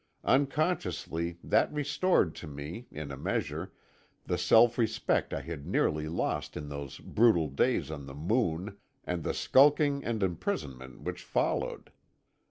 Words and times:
Unconsciously 0.23 1.37
that 1.43 1.71
restored 1.71 2.33
to 2.33 2.47
me, 2.47 2.87
in 2.89 3.11
a 3.11 3.15
measure, 3.15 3.71
the 4.25 4.35
self 4.35 4.79
respect 4.79 5.31
I 5.31 5.41
had 5.41 5.67
nearly 5.67 6.07
lost 6.09 6.57
in 6.57 6.69
those 6.69 6.97
brutal 6.97 7.49
days 7.49 7.91
on 7.91 8.07
the 8.07 8.15
Moon, 8.15 8.77
and 9.05 9.23
the 9.23 9.35
skulking 9.35 10.03
and 10.03 10.23
imprisonment 10.23 11.01
which 11.01 11.21
followed. 11.21 11.91